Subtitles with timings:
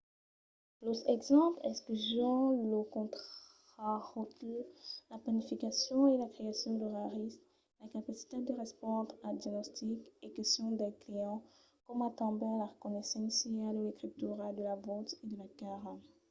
[0.85, 4.57] los exemples incluson lo contraròtle
[5.11, 7.33] la planificacion e la creacion d'oraris
[7.81, 11.45] la capacitat de respondre als diagnostics e questions dels clients
[11.85, 15.93] coma tanben la reconeissença de l'escritura de la votz e de la cara